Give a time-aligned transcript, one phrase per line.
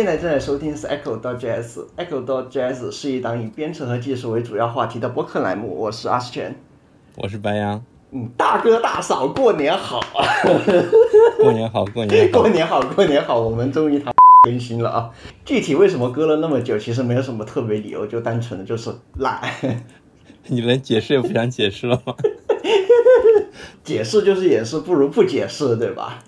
[0.00, 5.76] 现在正在收听是 Echo dot JS，Echo dot JS 是一档以编程和技术为主要话题的播客栏目。
[5.78, 6.56] 我是阿斯全，
[7.16, 7.84] 我是白羊。
[8.10, 10.00] 嗯，大哥大嫂，过年好！
[11.38, 13.38] 过年好，过年 过年好，过年好！
[13.38, 14.10] 我们终于他
[14.44, 15.10] 更新了啊！
[15.44, 19.38] 具体为什么隔了那么久，其实没有什么特别理由，就单纯的就是懒。
[20.48, 22.14] 你连解释也不想解释了吗？
[23.84, 26.20] 解释就是掩饰，不如不解释，对吧？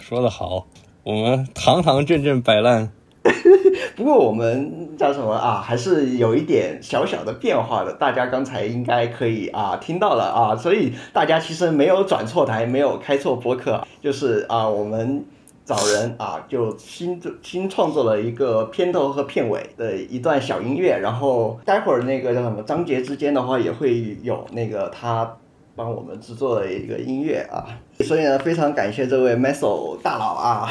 [0.00, 0.66] 说得好，
[1.04, 2.90] 我们堂堂正正摆烂。
[3.96, 5.62] 不过我们叫什么啊？
[5.64, 7.92] 还是有一点小小的变化的。
[7.94, 15.24] 大家刚才应该可以啊听到了啊，所以大家其实没有转错台，没有开错播客，就是啊我们
[15.64, 25.36] 找人啊就新新创作了一个片头和片尾的一段小音乐，然后待会儿那个叫什么章节之间的话也会有那个他。
[25.76, 27.66] 帮我们制作了一个音乐啊，
[28.00, 30.70] 所以呢，非常感谢这位 Meso 大佬啊，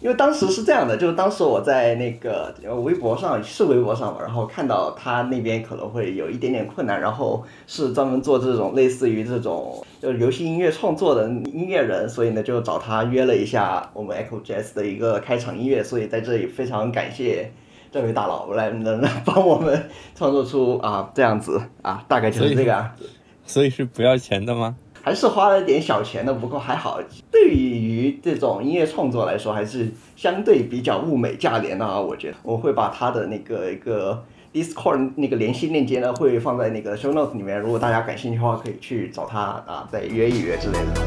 [0.00, 17.50] 因为当时是这样的，就是当时我在那个微博上是微博上嘛，然后看到他那边可能会有一点点困难，然后是专门做这种类似于这种就是游戏音乐创作的音乐人，所以呢就找他约了一下我们 Echo Jazz 的一个开场音乐，所以在这里非常感谢
[17.90, 23.08] 这位大佬来能帮我们创作出啊这样子啊，大概就是这个样子。
[23.46, 24.74] 所以是不要钱的吗？
[25.02, 26.32] 还是花了点小钱的？
[26.32, 26.98] 不过还好，
[27.30, 32.00] 对于这种音乐创作来说，还是相对比较物美价廉的啊。
[32.00, 37.60] 我觉得我会把他的那个一个 Discord 那个联系链接呢，会放在那个 Show Notes 里面。
[37.60, 41.02] 如果大家感兴趣的话，可以去找他啊，再约一约之类的。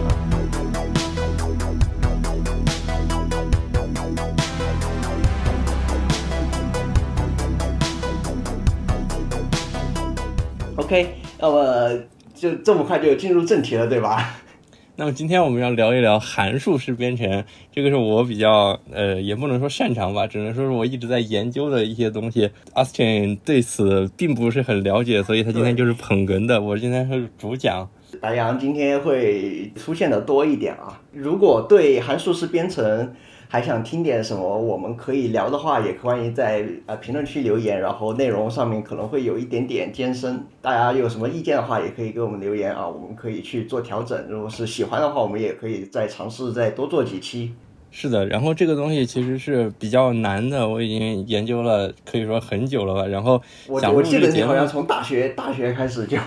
[10.76, 12.00] OK，那么。
[12.38, 14.36] 就这么快就进入正题了，对吧？
[15.00, 22.50] 那么今天我们要聊一聊函数式编程，这个是我比较呃，也不能说擅长吧，只能说是我一直在研究的一些东西。
[22.74, 27.88] Austin 对此并不是很了解，所以他今天就是捧哏的，我今天是主讲。
[28.20, 31.00] 白羊今天会出现的多一点啊。
[31.12, 33.14] 如果对函数式编程，
[33.50, 34.58] 还想听点什么？
[34.58, 37.80] 我们可以聊的话，也欢迎在呃评论区留言。
[37.80, 44.22] 然后内容上面可能会有一点点艰深，大家有什么意见的话，也可以给我们留言啊，我们可以去做调整。
[44.28, 47.54] 如果是喜欢的话，我们也可以再尝试再多做几期。
[47.90, 53.08] 是的，然后这个东西其实是比较难的，我已经研究了，可以说很久了吧。
[53.08, 56.18] 然后我我记得你好像从大学大学开始就。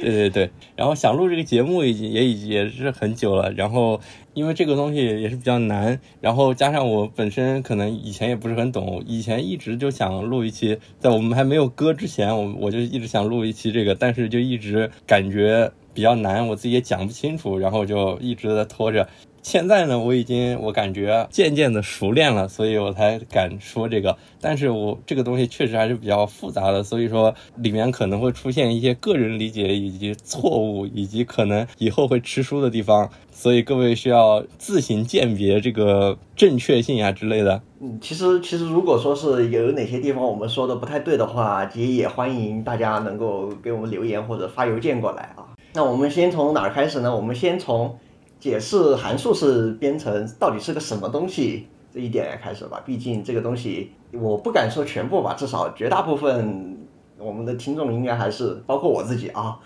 [0.00, 4.00] 对对对，然后想录这个节目已经也已也是很久了，然后
[4.32, 19.06] 因为这个东西也是比较难，然后加上我本身可能以前也不是很懂，以前一直就想录一期，在我们还没有歌之前，我我就一直想录一期这个，但是就一直感觉比较难，我自己也讲不清楚，然后就一直在拖着。
[19.42, 24.16] 现在呢，我已经我感觉渐渐的熟练了，所以我才敢说这个。
[24.40, 37.62] 但是我这个东西确实还是比较复杂的，所以说里面可能会出现一些个人理解以及错误，以及可能以后会吃书的地方，所以各位需要自行鉴别这个正确性啊之类的。
[37.80, 45.48] 嗯，其实其实如果说是有哪些地方我们说的不太对的话，其实也欢迎大家能够给我们留言或者发邮件过来啊。
[45.72, 47.16] 那我们先从哪儿开始呢？
[47.16, 47.98] 我们先从。
[48.40, 56.78] 解释函数是编程到底是个什么东西这一点来开始吧，毕竟这个东西我不敢说全部吧，至少绝大部分
[57.18, 59.58] 我们的听众应该还是包括我自己啊，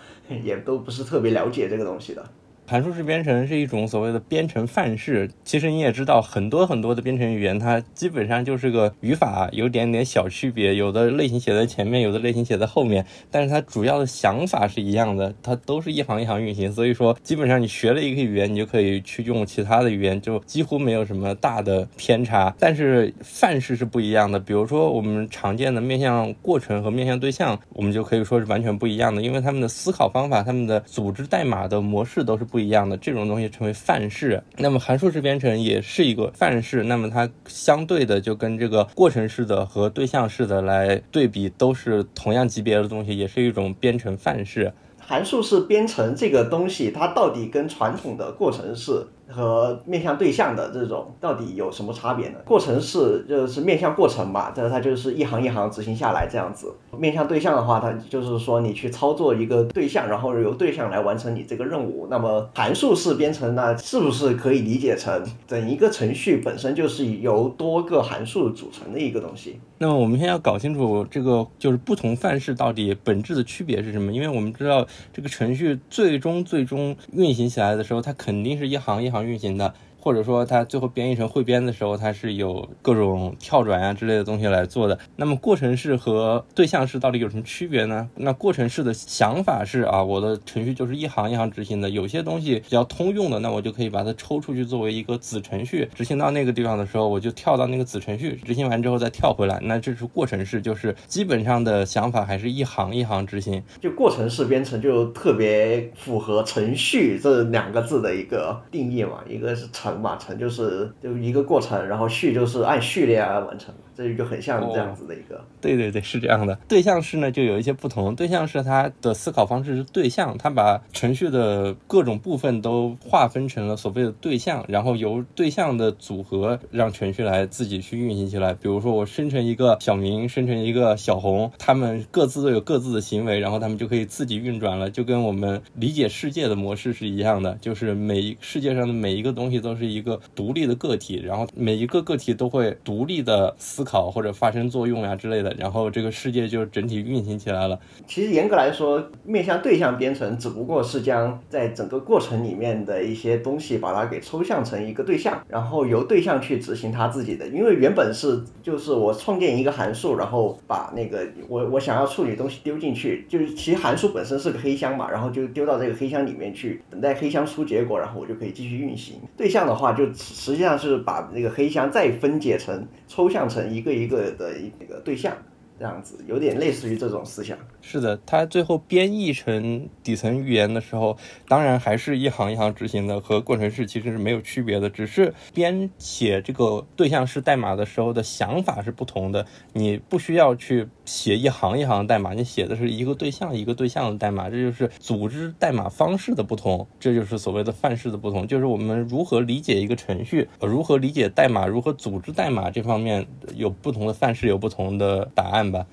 [0.43, 2.23] 也都不是特别了解这个东西的。
[2.67, 5.29] 函数式编程是一种所谓的编程范式。
[5.43, 16.71] 其实你也知道，很多很多的编程语言，它基本上就是个语法有点点小区别，有的类型写在前面，有的类型写在后面，但是它主要的想法是一样的，它都是一行一行运行。
[16.71, 22.51] 所以说，基本上你学了一个语言，你就可以去用其他的语言，就几乎没有什么大的偏差。
[22.57, 32.43] 但是范式是不一样的，比如说我们常见的面向过程和面向对象，我们就可以说是完全不一样的，因为他们的思考方法、他们的组织代码的模式都是。
[32.55, 44.71] 不一样的这种东西称为范式，那么函数式编程也是一个范式，那么它相对的就跟这个过程式的和对象式的来对比，都是同样级别的东西，也是一种编程范式。
[44.97, 49.05] 函数式编程这个东西，它到底跟传统的过程式？
[49.27, 52.35] 和面向对象的这种到底有什么差别呢？
[52.45, 56.73] 过程式就是面向过程吧，但是它就是一行一行执行下来这样子。
[56.97, 62.07] 面向对象的话，它就是说你去操作一个对象，然后由对象来完成你这个任务。
[62.09, 69.59] 那么函数式编程呢，是不是可以理解成整一个程序本身就是由多个函数组成的一个东西？
[69.79, 74.13] 那么我们先要搞清楚这个就是不同范式到底本质的区别是什么？
[74.13, 79.14] 因为我们知道这个程序最终最终运行起来的时候，它肯定是一行一行。
[79.15, 79.73] 常运行的。
[80.05, 84.99] 或者说它最后编译成汇编的时候，它是有各种跳转啊之类的东西来做的。
[85.15, 88.07] 那么过程式和对象式到底有什么区别呢？
[88.17, 99.59] 那过程式的想法是啊，我的程序就是一行一行执行的，有些东西比较通用的，那我就可以把它抽出去作为一个子程序，执行到那个地方的时候，我就跳到那个子程序，执行完之后再跳回来。
[99.63, 103.63] 那这是过程式，就是基本上的想法还是一行一行执行。
[103.81, 113.73] 就过程式编程就特别符合程序这两个字的一个定义嘛，一个是程嘛，程就是就一个过程，然后序就是按序列来完成。
[113.95, 116.53] 这就很像这样子的一个，对对对，是这样的。
[116.67, 128.53] 对象式呢就有一些不同，对象式它的思考方式是对象，它把程序的各种部分都划分成了所谓的对象，然后由对象的组合让程序来自己去运行起来。
[128.53, 143.84] 比如说我生成一个小明，生成一个小红，他们各自都有各自的行为，然后他们就可以自己运转了，就跟我们理解世界的模式是一样的，就是每一世界上的每一个东西都是一个独立的个体，然后每一个个体都会独立的思。
[143.85, 147.79] 考或者发生作用呀之类的，然后这个世界就整体运行起来了。
[148.07, 157.47] 其实严格来说，面向对象编程只不过是将在整个过程里面的一些东西把它给抽象成一个对象，然后由对象去执行它自己的。
[157.49, 169.17] 因为原本是就是我创建一个函数，然后把那个我我想要处理东西丢进去，就是其实函数本身是个黑箱嘛，然后就丢到这个黑箱里面去，等待黑箱出结果，然后我就可以继续运行。
[169.37, 173.74] 对象的话，就实际上是把那个黑箱再分解成抽象成。
[173.75, 175.35] 一个一个的一个对象。
[175.77, 181.15] 这样子有点类似于这种思想，是的，它最后编译成底层语言的时候，
[181.47, 189.45] 当然还是一行一行执行的，和过程式其实是没有区别的，只是编写这个对象式代码的时候的想法是不同的。
[189.73, 205.85] 你不需要去写一行一行代码，你写的是一个对象一个对象的代码，这就是组织代码方式的不同，这就是所谓的范式的不同，就是我们如何理解一个程序，如何理解代码，如何组织代码这方面有不同的范式，有不同的答案吧。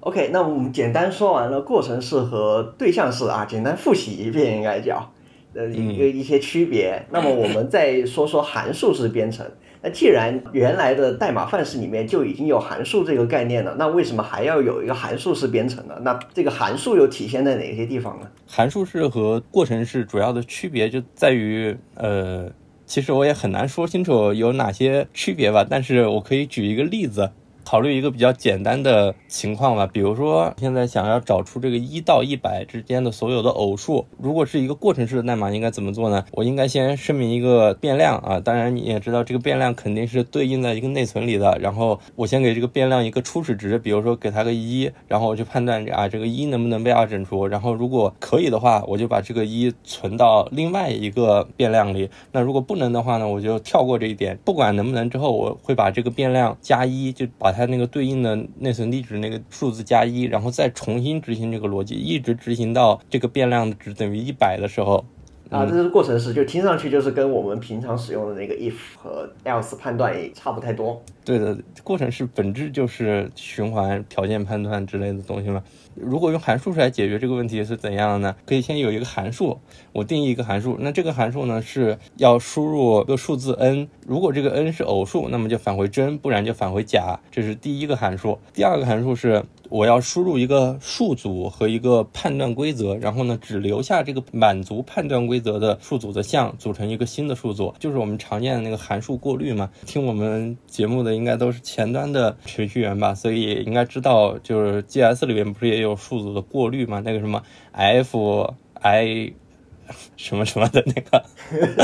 [0.00, 5.12] OK，那我们简单说完了过程式和对象式啊，简单复习一遍应该叫
[5.54, 7.04] 呃一个一些区别。
[7.10, 9.46] 那么我们再说说函数式编程。
[9.82, 15.94] 那既然原来的代码范式里面就已经有函数这个概念了，那为什么还要有一个函数式编程呢？
[16.02, 18.26] 那这个函数又体现在哪些地方呢？
[18.46, 22.50] 函数式和过程式主要的区别就在于，呃，
[22.86, 27.30] 其实我也很难说清楚有哪些区别吧，但是我可以举一个例子。
[27.64, 36.24] 考虑一个比较简单的情况吧，比如说现在想要找出这个一到一百之间的所有的偶数，如果是一个过程式的代码，应该怎么做呢？
[36.32, 57.60] 我应该先声明一个变量啊，当然你也知道这个变量肯定是对应在一个内存里的，然后我先给这个变量一个初始值，比如说给它个一，然后我去判断啊这个一能不能被二整除，然后如果可以的话，我就把这个一存到另外一个变量里，那如果不能的话呢，我就跳过这一点，不管能不能之后，我会把这个变量加一，就把它。
[57.60, 65.04] 它那个对应的内存地址那个数字加一，然后再重新执行这个逻辑，一直执行到这个变量的值等于一百的时候。
[65.50, 71.02] 啊，这是过程式，就听上去就是跟我们平常使用的那个 if 和 else 判断也差不太多。
[71.22, 71.54] 对的，
[71.84, 75.62] 过程式本质就是循环条件判断之类的东西嘛。
[75.94, 78.36] 如果用函数来解决这个问题是怎样的呢？
[78.46, 79.58] 可以先有一个函数，
[79.92, 88.38] 我定义一个函数，那这个函数呢是要输入一个数字 n，如果这个 n 是偶数，那么就返回真，不然就返回假，这是第一个函数。
[88.52, 89.42] 第二个函数是。
[89.70, 99.70] 我要输入一个数组和一个判断规则，然后呢，只留下这个满足判断规则的数组的项，组成一个新的数组，就是我们常见的那个函数过滤嘛。
[99.86, 107.02] 听我们节目的应该都是前端的程序员吧，所以应该知道，就是 GS 里面不是也有数组的过滤吗？
[107.04, 109.32] 那个什么 F I
[110.16, 111.24] 什么什么的那个，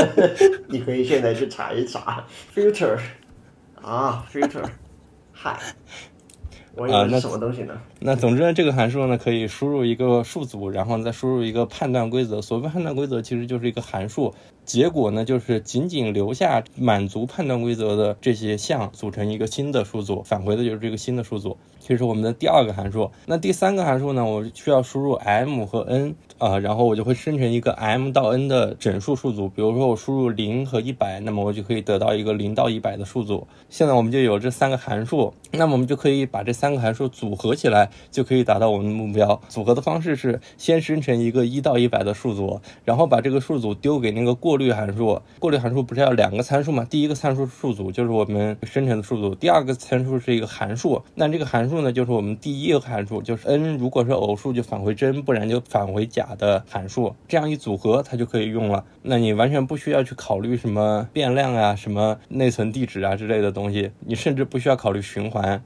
[0.69, 2.25] 你可以现在去查一查
[2.55, 2.97] filter
[3.81, 4.63] 啊 filter，
[5.31, 5.59] 嗨。
[6.79, 7.81] 啊，那什么东西呢？
[7.99, 12.39] 那总之呢，这个函数呢可以输入一个数组，然后再输入一个判断规则。
[12.39, 14.35] 所谓判断规则，其实就是一个函数。
[14.67, 21.57] 结果呢，就是仅仅留下满足判断规则的这些项，组成一个新的数组，返回的就是这个新的数组。
[21.79, 23.09] 这是我们的第二个函数。
[23.27, 29.47] 那第三个函数呢，我需要输入 m 和 n 啊，然后我就会生成一个 m 到 n 的整数数组。
[29.47, 33.47] 比如说我输入零和一百，那么我就可以得到一个零到一百的数组。
[33.69, 39.41] 现在我们就有这三个函数，那么我们就可以把这三个函数组合起来，就可以达到我们的目标。
[39.47, 45.21] 组合的方式是先生成一个一到一百的数组，然后把这个数组丢给那个过过滤函数。
[45.37, 46.83] 过滤函数不是要两个参数吗？
[46.89, 50.99] 第一个参数数组就是我们生成的数组，第二个参数是一个函数。
[51.13, 57.13] 那这个函数呢，就是我们第一个函数，就是 n 如果是偶数就返回真，不然就返回假的函数。
[57.27, 58.83] 这样一组合，它就可以用了。
[59.03, 65.61] 那你完全不需要去考虑什么变量啊、什么内存地址啊之类的东西，你甚至不需要考虑循环。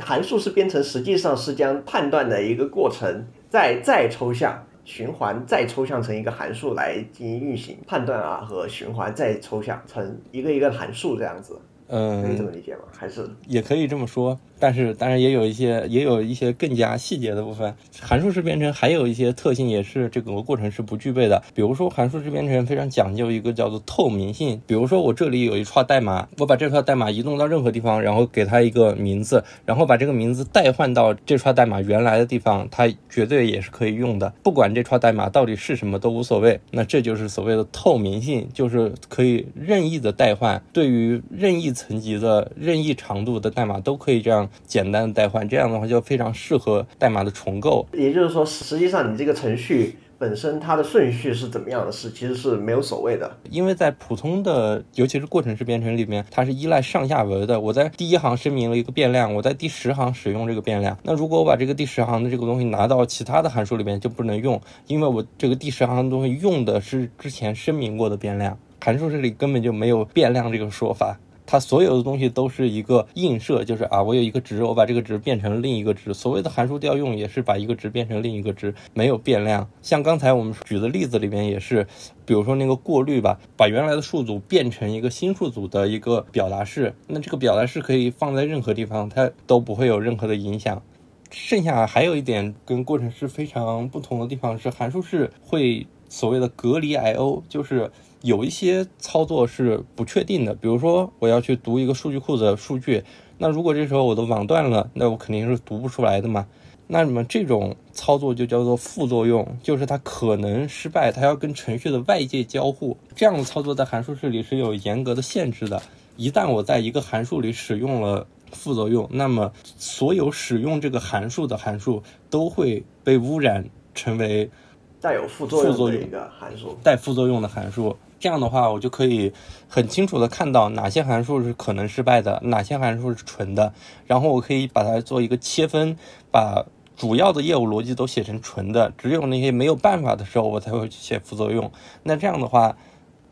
[0.00, 4.66] 函数式编程实际上是将判断的一个过程再再抽象。
[4.84, 12.82] 循环再抽象成一个函数来进行运行判断啊，和循环再抽象成一个一个函数这样子，嗯，可以这么理解吗？
[12.96, 14.38] 还是也可以这么说。
[14.58, 21.42] 但是当然也有一些也有一些更加细节的部分，函数式编程还有一些特性也是这个过程是不具备的。
[21.54, 24.60] 比如说函数式编程非常讲究一个叫做透明性。
[24.66, 34.32] 比如说我这里有一串代码，我把这串代码移动到任何地方，然后给它一个名字，然后把这个名字代换到这串代码原来的地方，它绝对也是可以用的。
[34.42, 36.60] 不管这串代码到底是什么都无所谓。
[36.70, 44.43] 那这就是所谓的透明性，就是可以任意的代换，对于任意层级的任意长度的代码都可以这样。
[44.66, 47.86] 简单的代换，这样的话就非常适合代码的重构。
[47.92, 53.36] 也就是说，实际上你这个程序本身它的顺序是怎么样的，是其实是没有所谓的。
[53.50, 57.58] 因为在普通的，尤其是过程式编程里面，它是依赖上下文的。
[57.60, 60.96] 我在第一行声明了一个变量，我在第十行使用这个变量。
[61.02, 68.56] 那如果我把这个第十行的这个东西拿到其他的函数里面，就不能用，因为我这个第十行的东西用的是之前声明过的变量。
[68.80, 71.18] 函数这里根本就没有变量这个说法。
[71.46, 76.14] 它所有的东西都是一个映射，就是啊，我有一个值，我把这个值变成另一个值。
[76.14, 79.68] 所谓的函数调用也是把一个值变成另一个值，没有变量。
[79.82, 81.86] 像刚才我们举的例子里面也是，
[82.24, 90.82] 比如说那个过滤吧，把原来的数组变成一个新数组的一个表达式，那这个表达式可以放在任何地方，它都不会有任何的影响。
[91.30, 97.90] 剩下还有一点跟过程式非常不同的地方是，函数式会所谓的隔离 I/O，就是。
[98.24, 103.04] 有一些操作是不确定的，比如说我要去读一个数据库的数据，
[103.36, 106.46] 那如果这时候我的网断了，那我肯定是读不出来的嘛。
[106.86, 112.96] 那么这种操作就叫做副作用，就是它可能失败，它要跟程序的外界交互。
[113.14, 115.82] 这样的操作在函数式里是有严格的限制的。
[116.16, 124.50] 一旦我在一个函数里使用了副作用，那么所有使用这个函数的函数都会被污染成为
[124.98, 127.94] 带有副作用的一个函数，带副作用的函数。
[128.24, 129.34] 这样的话，我就可以
[129.68, 133.74] 很清楚的看到哪些函数是可能失败的，哪些函数是纯的，
[134.06, 135.98] 然后我可以把它做一个切分，
[136.30, 136.64] 把
[136.96, 141.70] 主要的业务逻辑都写成纯的，只有那些没有办法的时候，我才会去写副作用。
[142.04, 142.78] 那这样的话，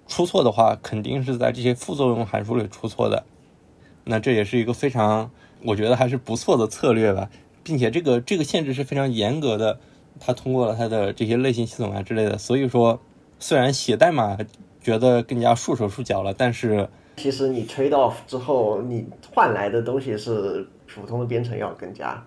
[0.07, 3.25] 出错的话，肯定是在这些副作用函数里出错的。
[4.05, 5.31] 那这也是一个非常，
[5.65, 7.31] 我觉得还是不错的策略吧，
[7.63, 9.81] 并且这个这个限制是非常严格的，
[10.21, 13.01] 它通过了它的这些类型系统啊之类的，所以说
[13.39, 14.37] 虽然写代码。
[14.83, 22.23] 觉得更加束手束脚了，但是其实你 trade off 之后，你换来的东西是普通的编程要更加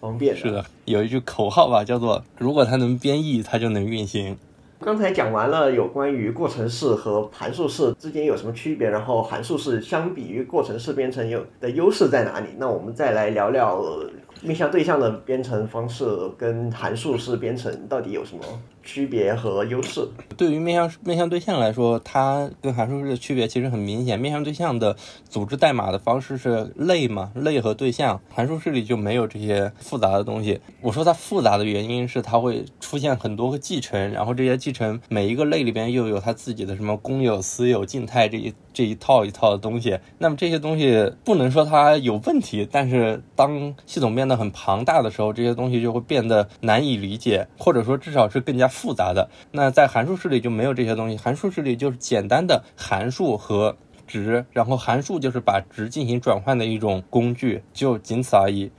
[0.00, 0.36] 方便。
[0.36, 4.36] 是的，有一句口号吧，叫做“如果它能编译，它就能运行”。
[4.80, 12.46] 刚才讲完了有关于过程式和函数式之间有什么区别，然后函数式相比于过程式编程有的优势在哪里？
[12.58, 13.84] 那我们再来聊聊
[14.40, 16.06] 面向对象的编程方式
[16.38, 18.44] 跟函数式编程到底有什么？
[18.88, 24.18] 区别和优势，对于面向面向对象来说，它跟函数式的区别其实很明显。
[24.18, 24.96] 面向对象的
[25.28, 30.58] 组织代码的方式是类嘛，类和对象，函数式里就没有这些复杂的东西。
[30.80, 39.98] 我说它复杂的原因是它会出现很多个继承，然后这些继承每一个类里边又有它自己的什么公有、私有、静态这一这一套一套的东西。
[40.16, 48.66] 那么这些东西不能说它有问题，但是当系统变得很庞大的时候，这些东西就会变得难以理解，或者说至少是更加。
[48.78, 58.70] 复杂的那在函数式里就没有这些东西，函数式里就是简单的函数和值，然后函数就是把值进行转换的一种工具，就仅此而已。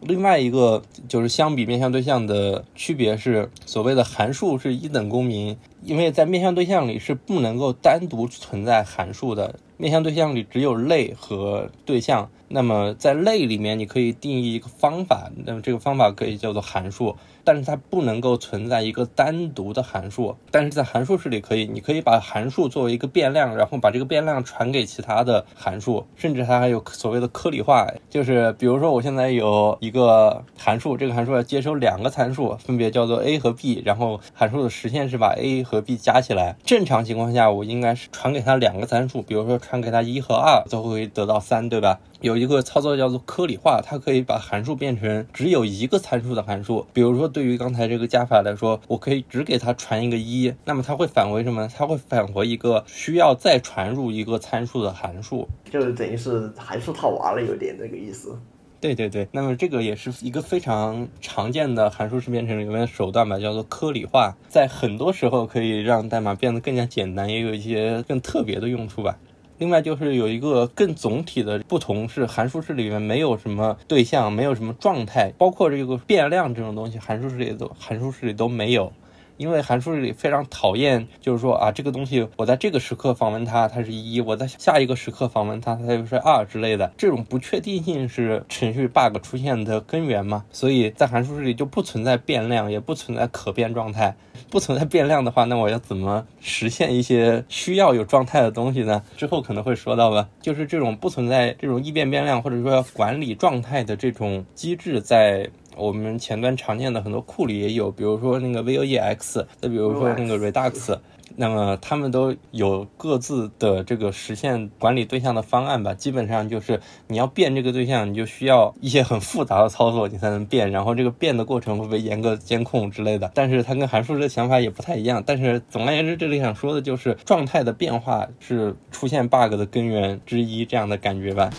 [0.00, 12.28] 另外一个就是相比面向对象的区别是，所谓的函数是一等公民，因为在面向对象里是不能够单独存在函数的，面向对象里只有类和对象。
[12.50, 17.14] 那么在类里面，你可以定义一个方法，那么这个方法可以叫做函数。
[17.44, 36.56] 但是它不能够存在一个单独的函数，但是在函数式里可以，你可以把函数作为一个变量，然后把这个变量传给其他的函数，甚至它还有所谓的颗粒化，就是比如说我现在有一个函数，这个函数要接收两个参数，分别叫做 a 和 b，然后函数的实现是把 a 和 b 加起来。
[36.64, 42.00] 正常情况下，我应该是传给它两个参数，比如说传给它一和二，最后会得到三，对吧？
[42.22, 46.86] 有一个操作叫做颗粒化，它可以把函数变成只有一个参数的函数。
[46.94, 51.68] 比如说，对于刚才这个加法来说，我可以只给它传一个一，那么它会返回什么？
[51.76, 58.38] 它会返回一个需要再传入一个参数的函数，就是等于是函数套娃了，有点这个意思。
[58.80, 69.18] 对对对，那么这个也是一个非常常见的函数式编程里面的手段吧，叫做颗粒化，在很多时候可以让代码变得更加简单，也有一些更特别的用处吧。
[69.58, 78.92] 另外就是有一个更总体的不同是，函数式里面没有什么对象，没有什么状态，包括这个变量这种东西，函数式里都函数式里都没有。
[79.36, 86.92] 因为函数里非常讨厌，就是说啊，这个东西我在这个时刻访问它，它是一；我在下一个时刻访问它，它就是二之类的。
[86.96, 90.44] 这种不确定性是程序 bug 出现的根源嘛？
[90.50, 94.16] 所以在函数式里就不存在变量，也不存在可变状态。
[94.50, 99.02] 不存在变量的话，那我要怎么实现一些需要有状态的东西呢？
[99.16, 100.28] 之后可能会说到吧。
[100.40, 105.48] 就是这种不存在这种异变变量，或者说要管理状态的这种机制，在。
[105.76, 110.98] 我们前端常见的很多库里也有，比如说那个 VOEX，再比如说那个 Redux，
[111.36, 115.94] 那么他们都有各自的这个实现管理对象的方案吧。
[115.94, 120.70] 基本上就是你要变这个对象，你就需要一些很复杂的操作，你才能变。
[120.70, 123.30] 然后这个变的过程会被严格监控之类的。
[123.34, 125.22] 但是它跟函数式的想法也不太一样。
[125.26, 131.50] 但是总而言之，这里想说的就是状态的变化是出现 bug 的根源之一，这样的感觉吧。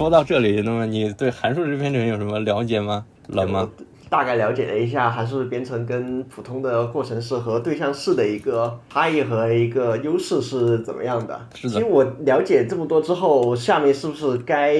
[0.00, 3.04] 说到这里，那么你对函数式编程有什么了解吗？
[3.28, 3.68] 了吗？
[4.08, 11.38] 大概了解了一下函数编程跟普通的过程式和对象式的一个差异和一个优势是怎么样的。
[11.54, 11.74] 是的。
[11.74, 14.74] 其实我了解这么多之后，下面是不是该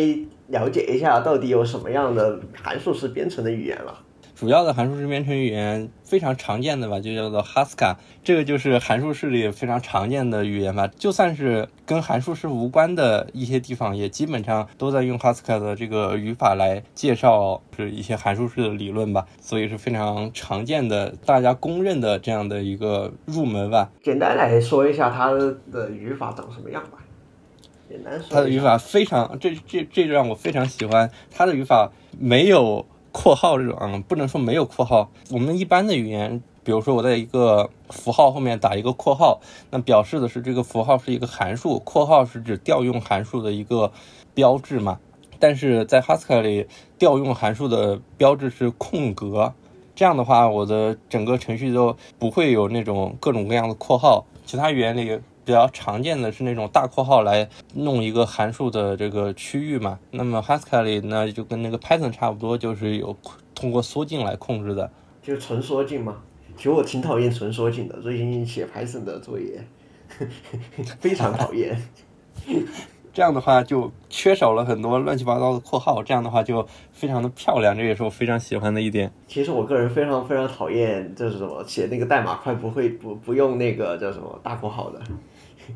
[0.47, 3.95] 了解一下到底有什么样的函数式编程的语言了？
[4.41, 10.87] 主要的函数式编程语言非常常见的吧，就叫做 Haskell，这个就是函数式里非常常见的语言吧。
[10.87, 19.27] 就算是跟函数式无关的一些地方，也基本上都在用 Haskell 的这个语法来介绍是一些函数式的理论吧。
[19.43, 23.91] 所以是非常常见的，大家公认的这样的一个入门吧。
[24.03, 25.31] 简单来说一下它
[25.71, 26.97] 的语法长什么样吧。
[27.91, 31.11] 简单说，它的语法非常，这这这让我非常喜欢。
[31.31, 32.87] 它的语法没有。
[33.13, 35.11] 括号这种啊，不能说没有括号。
[35.31, 43.93] 我们一般的语言，比如说我在一个符号后面打一个括号，那表示的是这个符号是一个函数，括号是指调用函数的一个
[44.35, 44.99] 标志嘛。
[45.39, 46.67] 但是在 Haskell 里，
[46.99, 49.55] 调用函数的标志是空格，
[49.95, 54.27] 这样的话，我的整个程序都不会有那种各种各样的括号。
[54.45, 55.21] 其他语言里。
[55.51, 59.99] 比较常见的是那种大括号来弄一个函数的这个区域嘛。
[60.13, 63.17] 那么 Haskell 里呢，就跟那个 Python 差不多，就是有
[63.53, 64.89] 通过缩进来控制的。
[65.21, 66.19] 就纯缩进嘛？
[66.57, 69.61] 其实我挺讨厌纯缩进的，最近写 Python 的作业
[71.01, 71.77] 非常讨厌。
[73.13, 79.11] 这样的话就缺少了很多乱七八糟的括号，这样的话就非常的漂亮，这也是我非常喜欢的一点。
[79.27, 85.01] 其实我个人非常非常讨厌，就是什么写那个代码快不会不不用那个叫什么大括号的。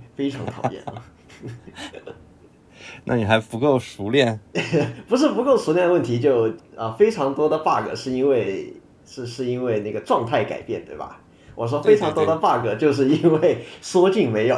[0.16, 1.02] 非常讨厌啊！
[3.04, 4.38] 那你还不够熟练？
[5.09, 8.72] 不是不够熟练的问题，就啊非常多的 bug 是因为
[9.07, 11.20] 是是因为那个状态改变，对吧？
[11.54, 14.57] 我说非常多的 bug 就是因为缩进没有。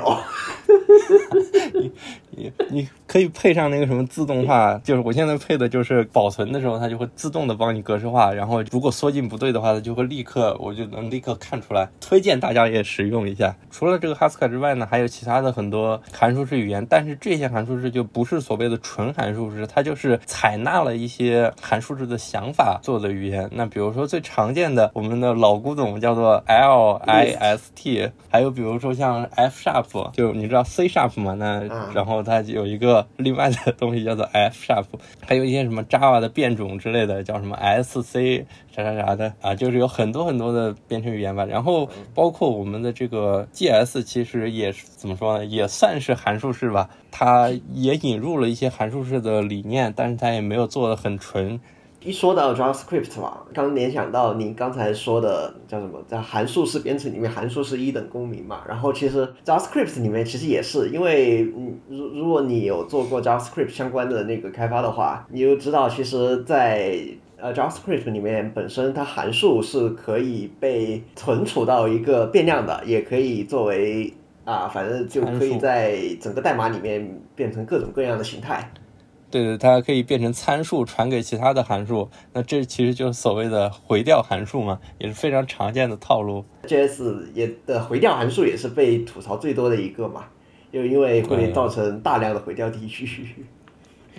[1.75, 1.92] 你
[2.31, 11.88] 你你可以配上那个什么自动化，就是我现在配的就是保存的时候它就会自动的帮你格式化，然后如果缩进不对的话，它就会立刻我就能立刻看出来。
[12.01, 13.57] 推荐大家也使用一下。
[13.70, 23.49] 除了这个 Haskell 之外呢，还有其他的很多函数式语言，但是这些函数式就不是所谓的纯函数式，它就是采纳了一些函数式的想法做的语言。
[23.53, 26.96] 那比如说最常见的我们的老古董叫做 L。
[27.07, 31.34] I S T，还有比如说像 F sharp，就你知道 C sharp 嘛？
[31.34, 31.62] 那
[31.94, 34.84] 然后它有一个 另外的东西叫做 F sharp，
[35.26, 41.44] 还有一些什么 Java 的变种之类的，叫什么 S C 啥啥啥的啊，就是有很多很多的编程语言吧。
[41.44, 45.44] 然后包括我们的这个 G S，其实也是怎么说呢？
[45.44, 46.90] 也算是函数式吧。
[47.10, 51.58] 它也引入了一些函数式的理念，但是它也没有做的很纯。
[52.02, 58.62] 一说到 JavaScript 嘛，刚联想到您刚才说的叫什么，在函数式编程里面，函数是一等公民嘛。
[58.68, 66.96] 然后其实 JavaScript 里面其实也是，因为嗯，如如果你有做过 JavaScript 相关的那个开发的话，你就知道，其实，在
[67.38, 74.12] 呃 JavaScript 里面本身它函数是可以被存储到一个变量的，也可以作为
[74.44, 78.70] 啊，反正就可以在整个代码里面变成各种各样的形态。
[79.30, 86.44] 对对，它可以变成参数传给其他的函数，那这其实就是所谓的回调函数嘛，也是非常常见的套路。
[86.66, 90.24] JS 也的回调函数也是被吐槽最多的一个嘛，
[90.70, 93.28] 又因为会造成大量的回调地区。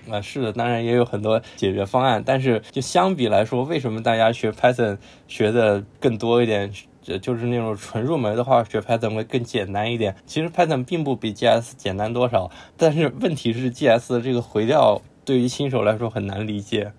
[0.11, 6.71] 啊，是的，当然也有很多解决方案，但是就相比来说，为什么大家学 Python 学的更多一点？
[7.19, 10.15] 就是那种纯入门的话，学 Python 会更简单一点。
[10.25, 16.91] 其实 Python 并不比 GS 简单多少，但是问题是 GS 的这个回调对于新手来说很难理解。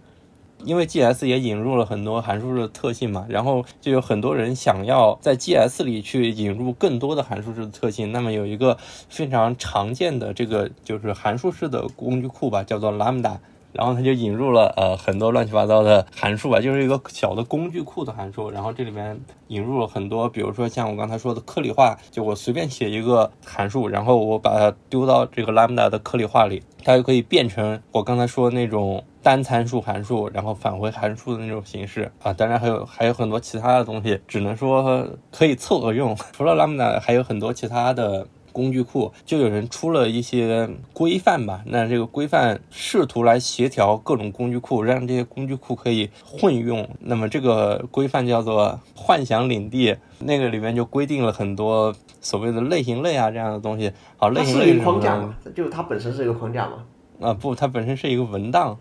[0.64, 8.10] 因为 GS 也引入了很多函数的特性嘛，然后就有很多人想要在 GS 里去引入更多的函数式的特性。
[8.10, 8.76] 那么有一个
[9.08, 13.36] 非常常见的这个就是函数式的工具库吧，叫做 Lambda。
[13.72, 18.50] 然后他就引入了呃很多乱七八糟的函数吧，就是一个小的工具库的函数。
[18.50, 32.33] 然后这里面引入了很多，比如说像我刚才说的颗粒化，就我随便写一个函数，然后我把它丢到这个 Lambda 的颗粒化里，它就可以变成我刚才说的那种单参数函数，然后返回函数的那种形式啊。
[32.33, 36.16] 当然还有还有很多其他的东西，只能说可以凑合用。
[36.33, 38.26] 除了 Lambda，还有很多其他的。
[38.52, 46.88] 工具库就有人出了一些规范吧，那这个规范试图来协调各种工具库，让这些工具库可以混用。
[47.00, 53.92] 那么这个规范叫做幻想领地，那个里面就规定了很多所谓的类型类啊这样的东西。
[54.16, 55.34] 好，类型类是框架嘛？
[55.54, 56.84] 就它本身是一个框架吗？
[57.20, 58.78] 啊不，它本身是一个文档。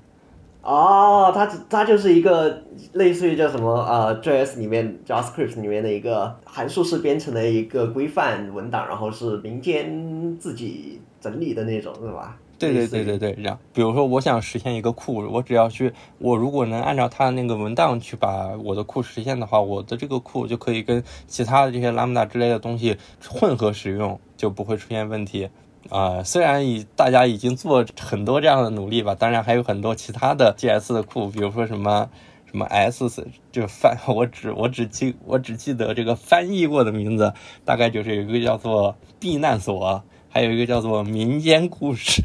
[0.68, 12.38] 哦，它它就是一个类似于叫什么呃，JS 里面 JavaScript 里面的一个函数式编程的一个规范文档，然后是民间自己整理的那种，是吧？
[12.60, 13.58] 对对对对对，这样。
[13.72, 22.98] 比如说，我想实现一个库，我只要去，我如果能按照它的那个文档去把我的库实现的话，我的这个库就可以跟其他的这些 Lambda 之类的东西
[23.30, 25.48] 混合使用，就不会出现问题。
[25.90, 32.10] 啊，虽然已大家已经做很多这样的努力吧，当然还有很多其他的 GS 的库，比如说什么
[32.46, 42.22] 什么 S，就翻 我只我只记我只记得这个翻译过的名字，大概就是有一个叫做避难所，还有一个叫做民间故事。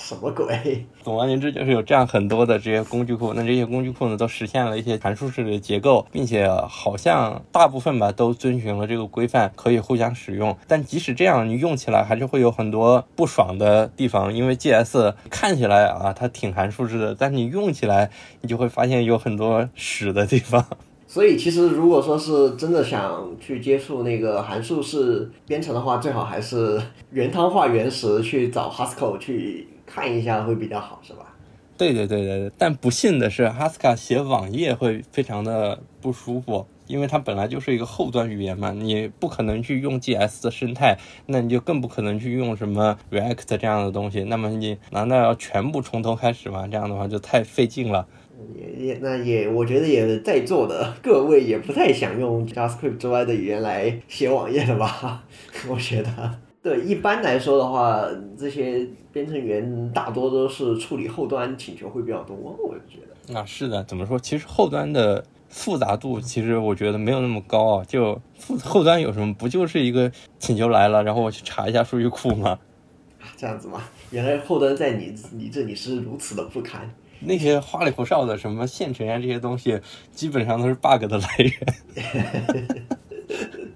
[0.00, 0.86] 什么鬼？
[1.02, 3.34] 总而言之，就是有这样很多的这些工具库。
[3.34, 10.56] 那这些工具库呢，都实现了一些函数式的结构，并且好像大部分吧都遵循了这个规范，可以互相使用。
[10.68, 20.64] 但即使这样，你用起来还是会有很多不爽的地方，因为 GS 看起来啊，它挺函数式的，但你用起来，你就会发现有很多屎的地方。
[21.08, 26.78] 所以，其实如果说是真的想去接触那个函数式编程的话，最好还是
[27.10, 29.66] 原汤化原石去找 Haskell 去。
[29.88, 31.34] 看一下会比较好，是吧？
[31.76, 44.24] 对对对对对，但不幸的是，Haskell 写网页会非常的不舒服，因为它本来就是一个后端语言嘛，你不可能去用 GS 的生态，那你就更不可能去用什么 React 这样的东西。
[44.24, 46.66] 那么你难道要全部从头开始吗？
[46.66, 48.08] 这样的话就太费劲了。
[48.56, 55.22] 也也那也，我觉得也在座的各位也不太想用 JavaScript 之外的语言来写网页了吧？
[55.70, 56.38] 我觉得。
[56.68, 58.06] 对，一般来说的话，
[58.38, 63.40] 这些编程员大多都是处理后端请求会比较多，我觉得。
[63.40, 64.18] 啊，是的，怎么说？
[64.18, 67.84] 其实后端的复杂度，其实我觉得没有那么高啊。
[67.86, 69.32] 就后后端有什么？
[69.32, 72.58] 不就是一个请求来了，然后我去查一下数据库吗？
[73.34, 73.82] 这样子吗？
[74.10, 76.86] 原来后端在你你这里是如此的不堪。
[77.20, 79.80] 那些花里胡哨的什么线程啊，这些东西，
[80.12, 81.52] 基本上都是 bug 的来源。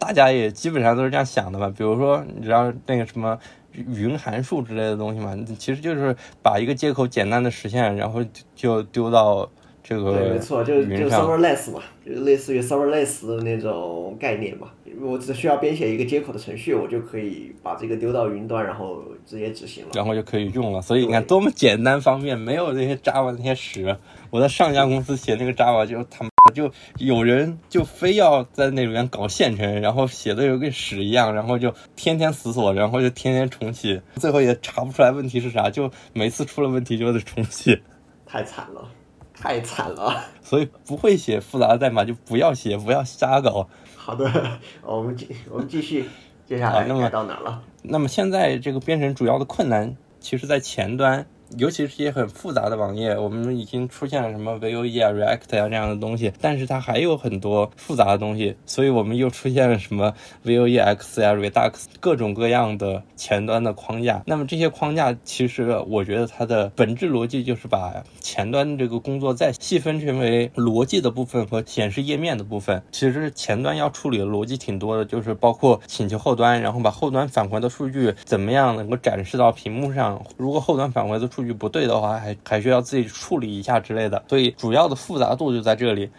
[0.00, 1.72] 大家也基本上都是这样想的吧？
[1.76, 3.38] 比如说，你知道那个什么
[3.74, 5.38] 云函数之类的东西嘛？
[5.58, 8.24] 其实就是把一个接口简单的实现，然后
[8.56, 9.48] 就丢到
[9.84, 14.68] 这个对，没错，就就 serverless 嘛，就类似于 serverless 的那种概念嘛。
[15.00, 20.82] 我只需要编写一个接口的程序，我就可以把这个丢到云端，然后直接执行了，然后就可以用了。
[20.82, 23.96] 所以你看多么简单方便，没有那些 Java 那些屎。
[24.30, 26.29] 我在上家公司写那个 Java 就他妈。
[26.54, 37.78] 就有人就非要在那里面搞线程，然后写的有跟屎一样，然后就天天死锁，然后就天天重启，最后也查不出来问题是啥，就每次出了问题就得重启，
[38.24, 38.88] 太惨了，
[39.34, 40.24] 太惨了。
[40.42, 43.68] 所以不会写复杂的代码就不要写，不要瞎搞。
[43.94, 46.06] 好的，我们继我们继续，
[46.46, 47.62] 接下来该到哪了？
[47.82, 51.26] 那么现在这个编程主要的困难，其实在前端。
[51.58, 64.22] 尤其是一些很复杂的网页，我们已经出现了什么 Vue 啊、React 啊这样的东西，但是它还有很多复杂的东西，所以我们又出现了什么 Vue X 啊、Redux 各种各样的前端的框架。
[64.26, 72.82] 那么这些框架其实我觉得它的本质逻辑就是把前端这个工作再细分成为逻辑的部分和显示页面的部分。
[72.92, 80.24] 其实前端要处理的逻辑挺多的，就是包括请求后端，然后把后端返回的数据怎么样能够展示到屏幕上。
[80.36, 84.22] 如果后端返回的数数据不对的话，还还需要自己处理一下之类的。
[84.28, 86.10] 所以主要的复杂度就在这里，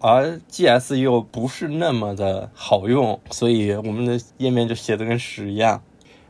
[0.00, 5.82] 而 GS 又不是那么的好用，所以我们的页面就写的跟屎一样。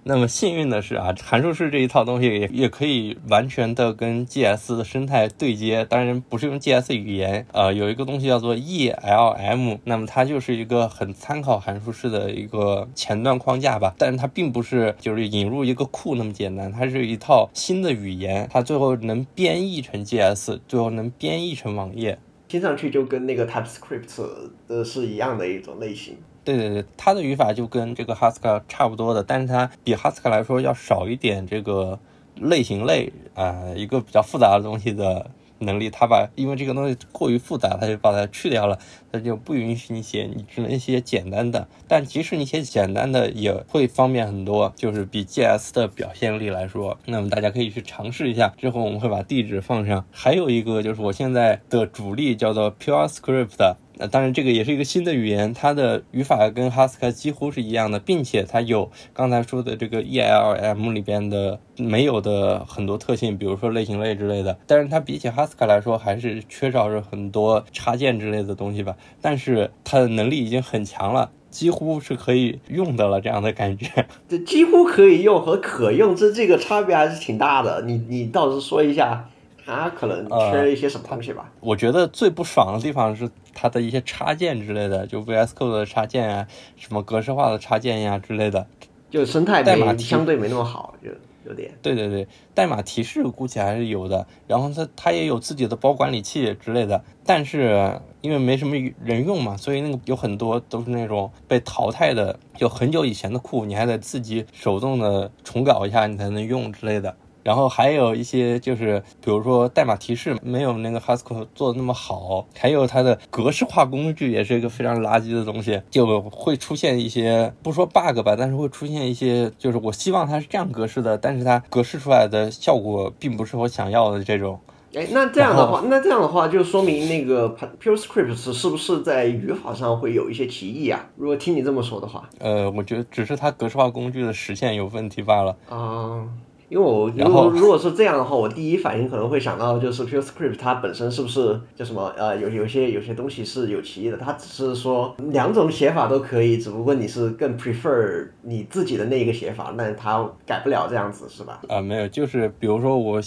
[0.05, 24.21] 那么幸运的是啊，函数式这一套东西也也可以完全的跟 GS 的生态对接，当然不是用 GS 语言，呃，有一个东西叫做 ELM，那么它就是一个很参考函数式的一个前端框架吧，但是它并不是就是引入一个库那么简单，它是一套新的语言，它最后能编译成 GS，最后能编译成网页，听上去就跟那个 TypeScript
[24.67, 26.17] 的是一样的一种类型。
[26.45, 31.99] 对对对，它的语法就跟这个 Haskell 差不多的，但是它比 Haskell 来说要少一点这个
[32.37, 35.89] 类型类啊，一个比较复杂的东西的能力。
[35.89, 38.77] 它把因为这个东西过于复杂，它就把它去掉了，
[39.13, 41.69] 它就不允许你写，你只能写简单的。
[41.87, 46.99] 但即使你写简单的，也会方便很多，就是比 GS 的表现力来说。
[47.07, 50.05] 那么大家可以去尝试一下，之后我们会把地址放上。
[50.11, 53.77] 还有一个就是我现在的主力叫做 PureScript。
[53.99, 64.59] 呃，当然，这个也是一个新的语言，它的语法跟 Haskell 几乎是一样的，并且它有刚才说的这个 ELM 里边的没有的很多特性，比如说类型类之类的。
[64.67, 68.97] 但是它比起 Haskell 来说，还是缺少着很多插件之类的东西吧。
[69.21, 74.07] 但是它的能力已经很强了，几乎是可以用的了，这样的感觉。
[74.27, 77.83] 这几乎可以用和可用，这这个差别还是挺大的。
[77.87, 79.29] 你你倒是说一下。
[79.65, 81.51] 它可能缺一些什么东西吧？
[81.61, 86.47] 我觉得最不爽的地方是它的一些插件之类的，就 VS Code 的插件啊，
[86.77, 88.67] 什么格式化的插件呀之类的，
[89.11, 91.11] 就生态代码相对没那么好，就
[91.45, 91.73] 有点。
[91.83, 107.17] 对对对，代码提示估计还是有的，然后它它也有自己的包管理器之类的，但是因为没什么人用嘛，所以那个有很多都是那种被淘汰的，就很久以前的库，你还得自己手动的重搞一下你才能用之类的。
[107.43, 124.59] 然后还有一些就是，比如说代码提示没有那个 Haskell 做的那么好，还有它的格式化工具也是一个非常垃圾的东西，就会出现一些不说 bug 吧，但是会出现一些，就是我希望它是这样格式的，但是它格式出来的效果并不是我想要的这种。
[124.95, 127.49] 哎，那这样的话，那这样的话就说明那个
[127.83, 131.09] Pure Scripts 是不是在语法上会有一些歧义啊？
[131.17, 135.57] 如果听你这么说的话，呃，我觉得只是它格式化工具的实现有问题罢了。
[135.69, 136.29] 啊。
[136.73, 151.61] 因为我如果如果是这样的话，我第一反应可能会想到就是 PureScript 它本身是不是叫什么呃有有些有些东西是有歧义的，它只是说两种写法都可以，只不过你是更 prefer 你自己的那一个写法，那它改不了这样子是吧？
[151.69, 153.21] 啊，没有，就是比如说我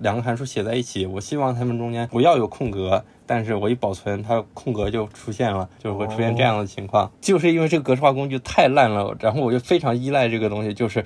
[0.00, 11.02] 两个函数写在一起，我希望它们中间不要有空格，但是我一保存它空格就出现了，就会出现这样的情况，就是因为这个格式化工具太烂了，然后我就非常依赖这个东西，就是。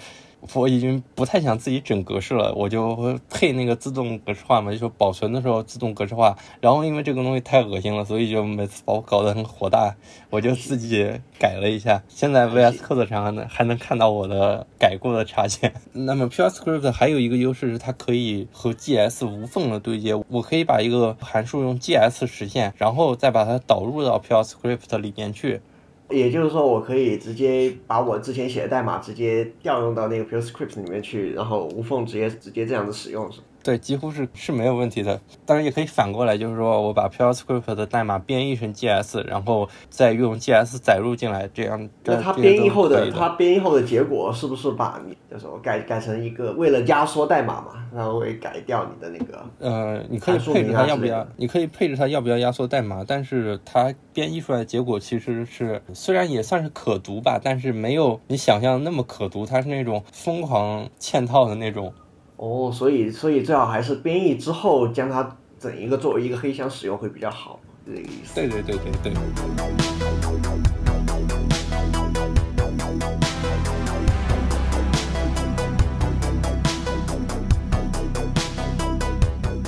[0.53, 6.37] 我已经不太想自己整格式了，我就会配那个自动格式化嘛，就说保存的时候自动格式化。
[6.61, 9.97] 然后因为这个东西太恶心了，所以就每次把我搞得很火大，
[10.31, 12.03] 我就自己改了一下。
[12.09, 15.73] 现在 VS Code 上呢还能看到我的改过的插件。
[15.93, 25.63] 那么 PureScript 还有一个优势是它可以和 GS 无缝的对接，我可以把一个函数用 GS 实现，然后再把它导入到 PureScript 里面去。
[26.11, 35.19] 也就是说，我可以直接把我之前写的代码直接调用到那个 PureScript 里面去，然后无缝直接直接这样子使用，是对，几乎是是没有问题的。
[35.47, 41.89] 当然也可以反过来，就是说我把 PureScript 的代码编译成 GS，然后再用 GS 载入进来，这样。
[42.05, 49.43] 那它编译后的它编译后的结果是不是把你叫什么改改成一个为了压缩代码嘛，然后会改掉你的那个？
[49.61, 51.27] 呃，你可以配置它要不要？
[51.37, 61.91] 你可以配置它要不要压缩代码，但是它编译出来的结果其实是虽然也算是可读吧，但是没有你想象那么可读，它是那种疯狂嵌套的那种。
[62.37, 68.35] 哦，所以所以最好还是编译之后将它整一个作为一个黑箱使用会比较好，这个意思。
[68.35, 69.13] 对对对对对。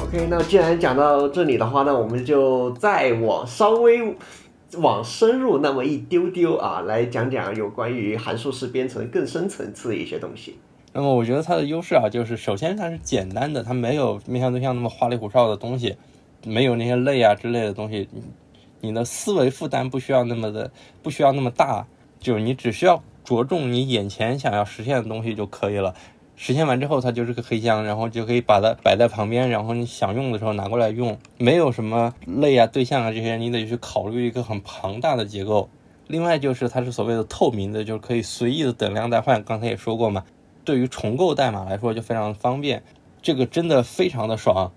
[0.02, 4.16] OK，那既然讲到这里的话，那我们就再往稍微
[4.78, 10.58] 往深入那么一丢丢啊，来讲讲有关于函数式编程更深层次的一些东西。
[10.96, 15.94] 那么我觉得它的优势啊，就是首先它是简单的，它没有面向对象那么花里胡哨的东西，
[16.42, 18.08] 没有那些类啊之类的东西，
[18.80, 20.70] 你的思维负担不需要那么的，
[21.02, 21.86] 不需要那么大，
[22.18, 25.94] 就你只需要着重你眼前想要实现的东西就可以了。
[26.34, 35.68] 实现完之后，它就是个黑箱，然后就可以把它摆在旁边，然后你想用的时候拿过来用，没有什么类啊、对象啊这些，你得去考虑一个很庞大的结构。
[36.06, 40.24] 另外就是它是所谓的透明的，就是可以随意的等量代换，刚才也说过嘛。
[40.66, 42.82] 对于重构代码来说就非常方便，
[43.22, 44.72] 这个真的非常的爽，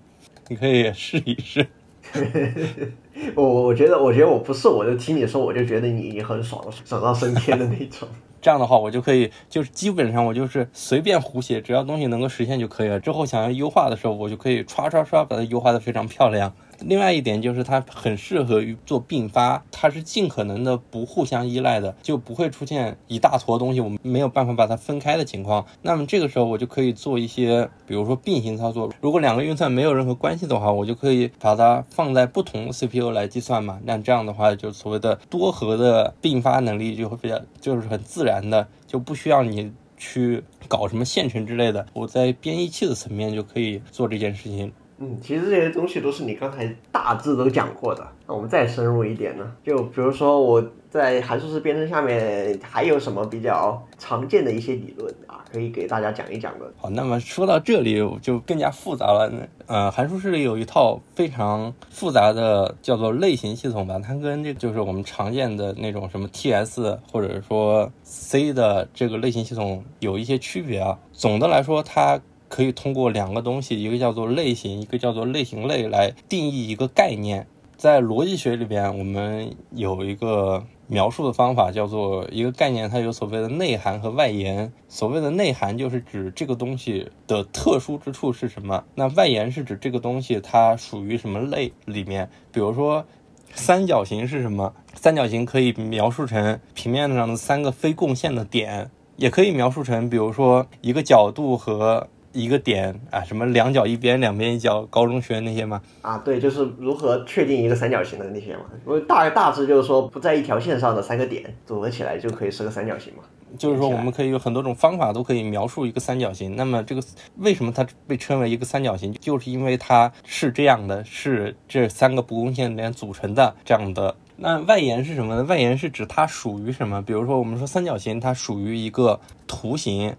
[0.48, 1.68] 你可以 试一试。
[3.36, 8.08] 我我觉得，我觉得我不是，我就听你说，我就觉得你已经很爽了，爽到升天的那种。
[8.42, 13.00] 这样的话，我就可以，就是基本上我就是随便胡写，只要东西能够实现就可以了。
[13.00, 16.54] 之后想要优化的时候，我就可以刷刷刷把它优化的非常漂亮。
[16.82, 25.66] 另外一点就是它很适合于做并发，它是尽可能的不互相依赖的，就不会出现一大坨东西我们没有办法把它分开的情况。
[25.82, 28.92] 那么这个时候我就可以做一些，比如说并行操作。
[29.02, 33.80] 如果两个运算没有任何关系的话，我就可以把它放在不同 CPU 来计算嘛。
[33.84, 41.86] 那这样的话，就所谓的多核的并发能力就会比较，就是很自然的，就不需要你去搞什么线程之类的。
[41.94, 44.72] 我在编译器的层面就可以做这件事情。
[45.00, 48.06] 嗯，其实这些东西都是你刚才大致都讲过的。
[48.28, 49.52] 那我们再深入一点呢？
[49.64, 56.66] 就比如说我在函数式编程下面还有什么比较常见的一些理论啊，可以给大家讲一讲的。
[56.78, 59.32] 好，那么说到这里就更加复杂了。
[59.68, 70.98] 呃，函数式里有一套非常复杂的叫做类型系统吧，它跟这就是我们常见的那种什么 TS 或者说 C 的这个类型系统有一些区别啊。
[71.14, 77.48] 总的来说，它可以通过两个东西，一个叫做类型，一个叫做类型类来定义一个概念。
[77.78, 84.74] 在逻辑学里边，我们有一个描述的方法，叫做一个概念，它有所谓的内涵和外延。
[84.90, 92.30] 所谓的内涵就是指这个东西的特殊之处是什么，那外延是指这个东西它属于什么类里面。
[92.52, 93.06] 比如说，
[93.54, 94.74] 三角形是什么？
[94.94, 102.10] 三角形可以描述成平面上的三个非共线的点，也可以描述成，比如说一个角度和。
[102.32, 105.82] 一个点啊，什么两角一边，两边一角，高中学那些吗？
[106.02, 108.62] 啊，对，就是如何确定一个三角形的那些嘛。
[108.86, 113.24] 我大大致就是说，不在一条线上的三个点组合起来就可以是个三角形嘛。
[113.58, 116.56] 就是说，我们可以有很多种方法都可以描述一个三角形。
[116.56, 117.02] 那么这个
[117.38, 119.12] 为什么它被称为一个三角形？
[119.14, 124.16] 就是因为它是这样的，是这三个不共线连组成的这样的。
[124.38, 125.44] 那外延是什么呢？
[125.46, 127.02] 外延是指它属于什么？
[127.02, 130.16] 比如说，我们说三角形，它属于一个图形。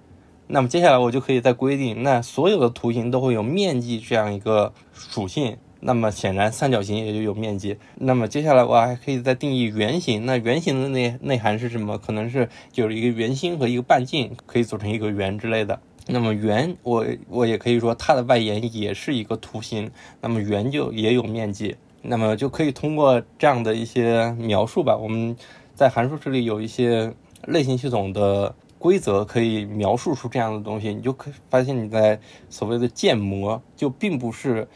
[0.53, 5.57] 那么接下来我就可以再规定，那所有的图形都会有面积这样一个属性。
[5.83, 7.79] 那么显然三角形也就有面积。
[7.95, 10.27] 那么接下来我还可以再定义圆形。
[10.27, 11.97] 那圆形的内内涵是什么？
[11.97, 15.81] 可能是就是一个圆心和一个半径可以组成一个圆之类的。
[16.09, 19.91] 那么圆，我我也可以说它的外延也是一个图形。
[20.21, 21.77] 那么圆就也有面积。
[22.03, 24.97] 那么就可以通过这样的一些描述吧。
[24.97, 25.37] 我们
[25.77, 27.15] 在函数这里有一些
[27.47, 28.55] 类型系统的。
[28.81, 34.67] 规则可以描述出这样的东西，你就可发现你在所谓的建模，就并不是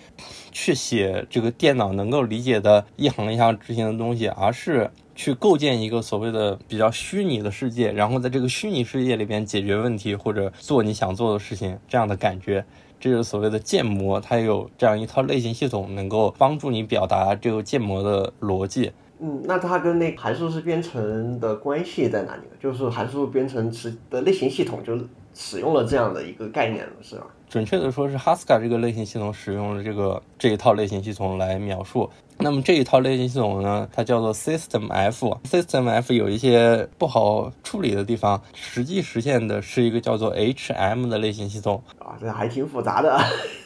[0.53, 12.63] 去写这个电脑能够理解的一行一行执行的东西，而是去构建一个所谓的比较虚拟的世界，然后在这个虚拟世界里边解决问题或者做你想做的事情，这样的感觉，
[13.01, 18.93] 这是所谓的建模，它有这样一套类型系统，能够帮助你表达这个建模的逻辑。
[19.21, 22.57] 嗯，那它跟那函数式编程的关系在哪里呢？
[22.61, 24.99] 就是函数编程是的类型系统就
[25.33, 27.27] 使用了这样的一个概念了，是吧？
[27.49, 32.11] 准确的说是 Haskell 这个类型系统使用了这个这一套类型系统来描述。
[32.45, 35.41] 那么这一套类型系统呢，它叫做 System F。
[35.45, 41.83] System F 有一些不好处理的地方，实际实现的是一个叫做 HM 的类型系统。
[41.99, 43.19] 啊，这还挺复杂的。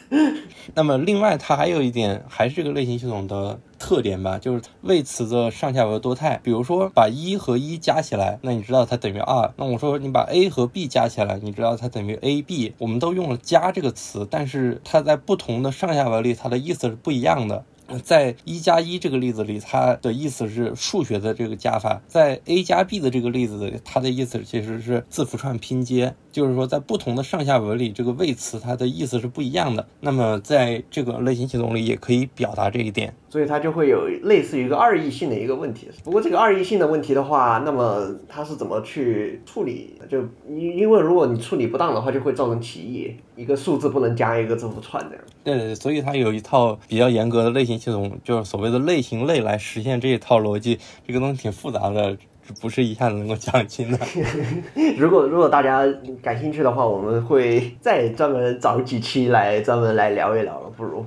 [0.73, 3.59] 那么另外它还有一点，还是这个类型系统的。
[3.79, 6.37] 特点吧，就是位词的上下文多态。
[6.43, 9.53] 比如说，把一和一加起来，那你知道它等于二。
[9.55, 12.73] 那我说你把 a 和 b 加起来，你知道它等于 a b。
[12.77, 17.63] 我们都用了“加”这个词，但是它在不同的上下文里，它的意思是不一样的。
[18.03, 26.15] 在一加一这个例子里，它的意思是数学的这个加法；在 a 加 b 的这个例子，它的意思其实是字符串拼接。
[26.31, 29.87] 就是说，在不同的上下文里，这个谓词它的意思是不一样的。
[29.99, 33.15] 那么，在这个类型系统里，也可以表达这一点。
[33.29, 35.87] 所以它就会有类似于一个二义性的一个问题。
[36.03, 39.95] 不过这个二义性的问题的话，那么它是怎么去处理？
[40.09, 45.23] 就因因为如果你处理不当的话，就会造成歧义，一个数字不能加一个字符串这样。
[45.43, 50.79] 对对，所以它有一套比较严格的类型系统，就是所谓的类型类来实现这一套逻辑。
[51.07, 52.17] 这个东西挺复杂的。
[52.59, 53.99] 不是一下子能够讲清的。
[54.97, 55.85] 如果如果大家
[56.19, 60.71] 感兴趣的话，我们会再专门找几期来专门来聊一聊了。
[60.75, 61.05] 不如，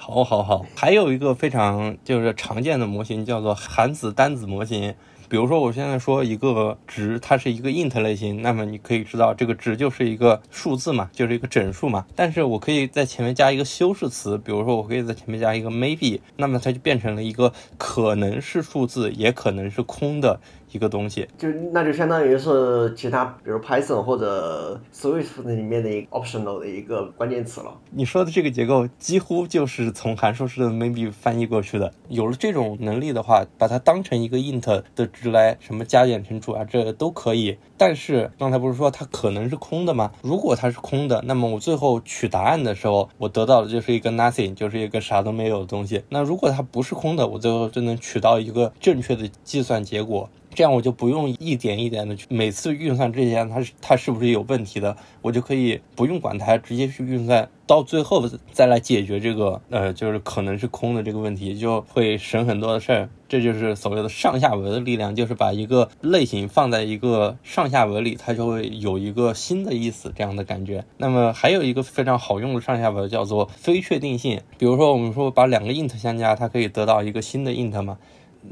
[0.00, 4.94] 好，好，好，还有一个非常就是常见的模型叫做含子单子模型。
[5.28, 12.06] 比如说，我现在说一个值，它是一个 int 类型，那么你可以知道这个值就是一个数字嘛，就是一个整数嘛。
[12.16, 20.40] 但是我可以在前面加一个修饰词，比如说我可以在前面加一个 maybe，那么它就变成了一个可能是数字，也可能是空的
[20.72, 21.26] 一个东西。
[21.36, 27.72] 就那就相当于是其他，比如 Python 或者 Swift 里面的一个 optional 的一个关键词了。
[27.90, 31.92] 你说的这个结构几乎就是从函数式的 maybe 翻译过去的。
[32.08, 37.58] 有了这种能力的话，把它当成一个 int 的值来什么加减乘除啊，这都可以。
[37.76, 40.10] 但是刚才不是说它可能是空的吗？
[40.22, 46.02] 如果它是空的，那么我最后取答案的时候，我得到的就是一个 nothing，就是一个啥都没有的东西。
[46.08, 50.28] 那如果它不是空的，我最后就能取到一个正确的计算结果。
[50.58, 63.08] 这样我就不用一点一点的去每次运算这些，它是它是不是有问题的，我就可以不用管它，直接去运算，到最后再来解决这个呃，就是可能是空的这个问题，就会省很多的事儿。
[63.28, 70.84] 这就是所谓的上下文的力量，就是把一个类型放在一个上下文里，它就会有一个新的意思这样的感觉。
[70.96, 77.96] 那么还有一个非常好用的上下文叫做非确定性，比如说我们说把两个 int 相加，它可以得到一个新的 int 嘛。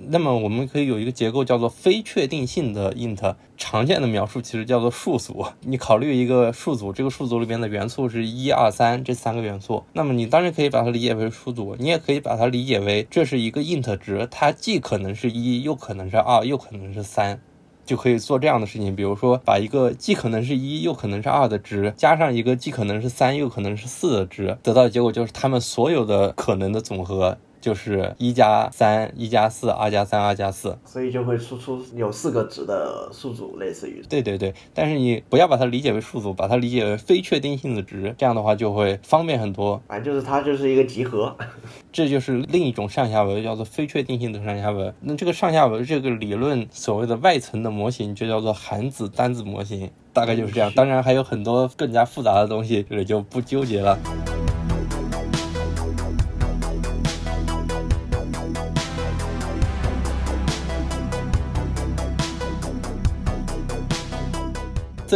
[0.08, 5.46] 那么我们可以有一个结构叫做非确定性的 int，常见的描述其实叫做数组。
[5.60, 17.40] 你考虑一个数组，这个数组里边的元素是一二三这三个元素，那么你当然可以把它理解为数组，你也可以把它理解为这是一个 int 值，它既可能是一，又可能是二，又可能是三，
[17.84, 18.94] 就可以做这样的事情。
[18.94, 27.38] 比如说，把一个既可能是一，又可能是二的值，加上一个既可能是三，又可能是四的值，得到的结果就是它们所有的可能的总和。
[27.60, 34.02] 就是一加三，一加四，二加三，二加四，所以就会输出有四个值的数组，类似于。
[34.08, 39.80] 对对对，但是你不要把它理解为数组，把它理解为非确定性的值，这样的话就会方便很多。
[39.88, 41.36] 反正就是它就是一个集合，
[41.92, 44.94] 这就是另一种上下文，叫做非确定性的上下文。
[45.00, 50.70] 那这个上下文这个理论所谓的外层的模型就叫做含子单子模型，大概就是这样。
[50.76, 53.98] 当然还有很多更加复杂的东西，这里就不纠结了。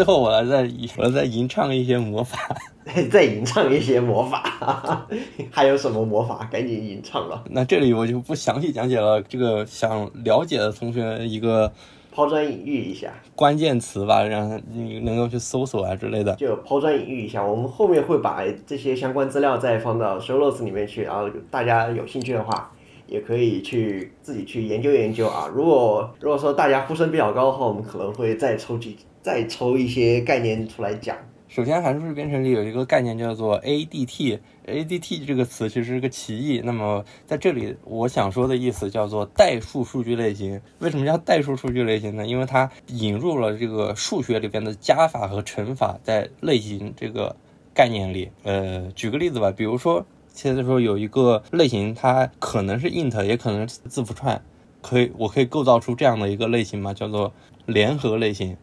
[0.01, 2.39] 最后我来再我再吟唱一些魔法，
[3.13, 5.07] 再吟唱一些魔法，
[5.53, 6.49] 还有什么魔法？
[6.51, 7.45] 赶紧吟唱了。
[7.51, 11.71] 那这里我就不详细讲解了，这个想了解的同学一个
[12.11, 16.35] 抛砖引玉一下关键词吧，让你能够去搜索啊之类的。
[16.37, 22.73] 就抛砖引玉一下，我们后面会把这些相关资料再放到 show notes 里面去，然后大家有兴趣的话。
[23.07, 25.51] 也可以去自己去研究研究啊。
[25.53, 31.17] 如果如果说大家呼声比较高的话，我们可能会再抽几再抽一些概念出来讲。
[31.49, 34.39] 首先，函数式编程里有一个概念叫做 ADT。
[34.67, 36.61] ADT 这个词其实是个歧义。
[36.65, 40.61] 那么在这里，我想说的意思叫做代数数据类型。
[40.79, 42.27] 为什么叫代数数据类型呢？
[42.27, 47.35] 因为它引入了这个数学里边的加法和乘法在类型这个
[47.75, 48.31] 概念里。
[48.45, 50.07] 呃，举个例子吧，比如说。
[50.33, 54.41] 现在说有一个类型，它可能是 int，也可能是字符串，
[54.81, 57.35] 可以，我可以构造出这样的一个类型嘛，叫做
[57.67, 58.57] 联合类型。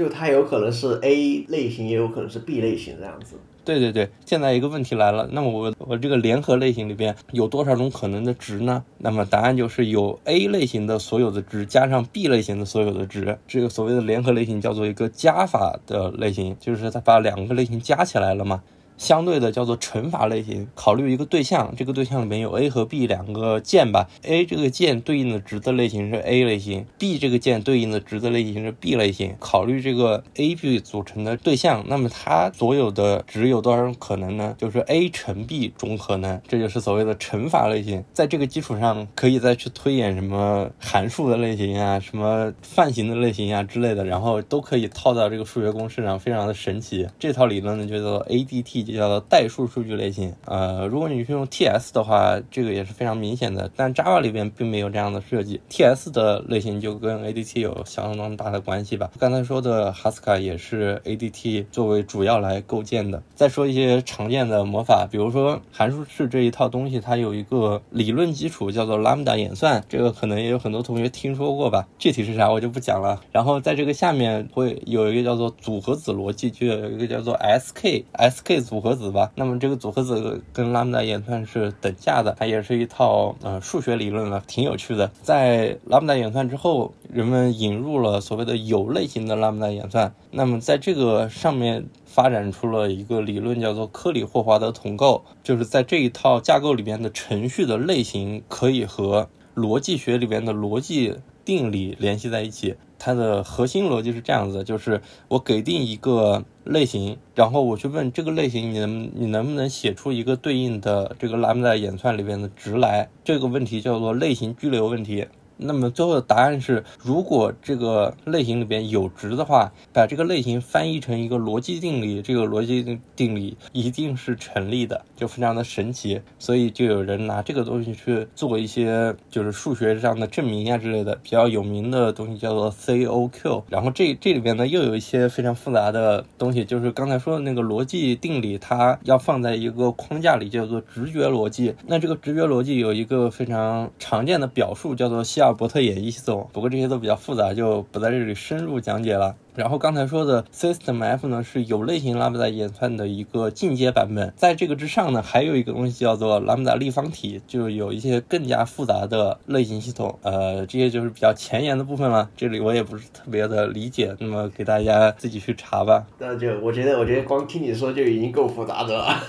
[0.00, 3.36] 就它有可能是 A 类型，也有可能是 B 类型这样子。
[3.62, 8.82] 对对对，现在一个问题来了，那么我我这个联合类型里边有多少种可能的值呢？
[8.96, 18.62] 那么答案就是有 A 类型的所有的值加上 B 类型的所有的值，这个所谓的联合类型叫做一个加法的类型，就是它把两个类型加起来了嘛。
[19.00, 29.34] 相对的叫做乘法类型，考虑一个对象，这个对象里面有 A 和 B 两个键吧，A 这个键对应的值的类型是 A 类型，B 这个键对应的值的类型是 B 类型。
[29.40, 34.54] 考虑这个 A、B 组成的对象，那么它所有的值有多少种可能呢？
[34.58, 38.04] 就是 A 乘 B 种可能，这就是所谓的乘法类型。
[38.12, 47.06] 在这个基础上，可以再去推演什么函数的类型啊，什么泛型的类型啊之类的，然后都可以套到这个数学公式上，非常的神奇。
[47.18, 48.89] 这套理论呢，叫做 ADT。
[48.96, 50.34] 叫做代数数据类型。
[50.46, 53.70] 呃，如果你是用 TS 的话，这个也是非常明显的。
[53.76, 55.60] 但 Java 里边并没有这样的设计。
[55.70, 59.10] TS 的类型就跟 ADT 有相当大的关系吧。
[59.20, 63.22] 刚才说的 h a s k a 也是 ADT 作为主要来构建的。
[63.34, 71.86] 再说一些常见的魔法，比如说函数式这一套东西，它有一个理论基础叫做 Lambda 演算，这个可能也有很多同学听说过吧。
[71.98, 73.20] 具体是啥我就不讲了。
[73.30, 78.79] 然后在这个下面会有一个叫做组合子逻辑，就有一个叫做 SK SK 组。
[78.80, 85.10] 组合子吧，那么这个组合子跟 lambda 演算是等价的，它也是一套呃数学理论了，挺有趣的。
[85.20, 102.76] 在 lambda 演算之后，人们引入了所谓的有类型的 lambda 演算，那么在这个上面发展出了一个理论，叫做科里霍华德统构，就是在这一套架构里边的程序的类型可以和逻辑学里边的逻辑定理联系在一起。
[103.00, 113.08] 它的核心逻辑是这样子，就是我给定一个类型，然后我去问这个类型，你能你能不能写出一个对应的这个 lambda 演算里边的值来？
[113.24, 115.26] 这个问题叫做类型拘留问题。
[115.62, 126.20] 那么最后的答案是，如果这个类型里边有值的话，把这个类型翻译成一个逻辑定理，这个逻辑定定理一定是成立的，就非常的神奇。
[126.38, 133.62] 所以就有人拿这个东西去做一些就是数学上的证明呀之类的，比较有名的东西叫做 COQ。
[133.68, 141.74] 然后这这里边呢又有一些非常复杂的东西，就是刚才说的那个逻辑定理，它要放在一个框架里，叫做直觉逻辑。
[141.86, 146.48] 那这个直觉逻辑有一个非常常见的表述，叫做希尔伯特演绎系统。
[146.52, 149.36] 不过这些都比较复杂，就不在这里深入讲解了。
[149.56, 154.32] 然后刚才说的 System F 呢，是有类型 Lambda 演算的一个进阶版本。
[154.36, 160.16] 在这个之上呢，还有一个东西叫做 Lambda 立方体，就有一些更加复杂的类型系统。
[160.22, 162.30] 呃，这些就是比较前沿的部分了。
[162.36, 166.06] 这里我也不是特别的理解，那么给大家自己去查吧。
[166.18, 169.20] 那就我觉得，我觉得光听你说就已经够复杂的了。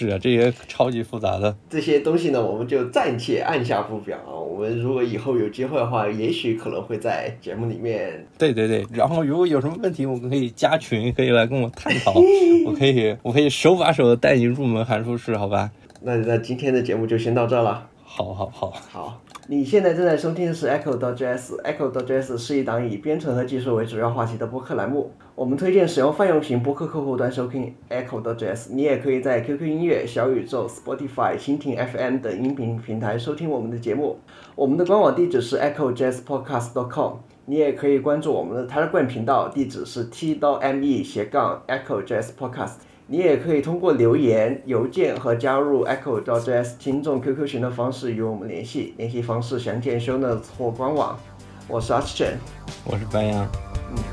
[0.00, 4.32] 是啊，这些超级复杂的这些东西呢，我们就暂且按下不表啊。
[4.32, 8.26] 我们如果以后有机会的话，也许可能会在节目里面。
[8.38, 12.14] 对对对，然后如果有什么问题，我们可以加群，可以来跟我探讨。
[12.64, 15.70] 我可以，我可以手把手的带你入门函数式，好吧？
[16.00, 17.86] 那那今天的节目就先到这了。
[18.02, 19.20] 好好好好。
[19.46, 25.12] 你现在正在收听的是 Echo 到 JS，Echo 到 JS 是一档以编程和技术为主要话题的播客栏目。
[25.40, 28.74] 我们推荐使用泛用型播客客户端收听 Echo 到 JS。
[28.74, 34.18] 你也可以在 QQ 音乐、小宇宙、Spotify、蜻蜓 FM 等音频平台收听我们的节目。
[34.54, 37.14] 我们的官网地址是 EchoJazzPodcast.com。
[37.46, 42.72] 你也可以关注我们的 Telegram 频道，地址是 t.me 斜杠 EchoJazzPodcast。
[43.06, 51.18] 你也可以通过留言、邮件和加入 Echo 到 JS 听众 QQ 群的方式与我们联系，联系方式详见 Show Notes 或官网。
[51.66, 52.36] 我是阿 s 陈，
[52.84, 53.48] 我是白杨，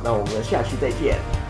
[0.03, 1.46] 那我们下期再见。